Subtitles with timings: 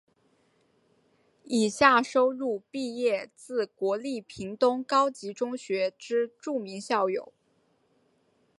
[1.43, 7.31] 以下收录毕业自国立屏东高级中学之著名校友。